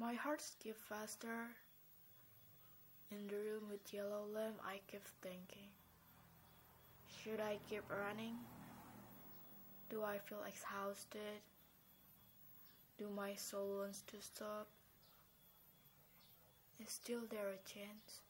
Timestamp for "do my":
12.96-13.34